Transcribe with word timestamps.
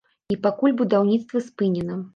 І 0.35 0.37
пакуль 0.45 0.75
будаўніцтва 0.81 1.47
спынена. 1.51 2.05